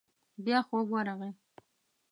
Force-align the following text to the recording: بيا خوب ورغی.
بيا 0.43 0.59
خوب 0.67 0.85
ورغی. 0.93 1.31